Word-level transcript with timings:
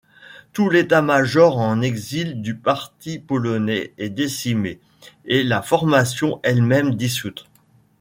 Tout 0.53 0.71
l'état-major 0.71 1.59
en 1.59 1.79
exil 1.83 2.41
du 2.41 2.55
parti 2.55 3.19
polonais 3.19 3.93
est 3.99 4.09
décimé, 4.09 4.79
et 5.25 5.43
la 5.43 5.61
formation 5.61 6.39
elle-même 6.41 6.95
dissoute. 6.95 7.45